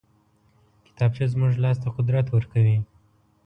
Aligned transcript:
کتابچه 0.85 1.25
زموږ 1.33 1.51
لاس 1.63 1.77
ته 1.83 1.87
قدرت 1.97 2.25
ورکوي 2.29 2.77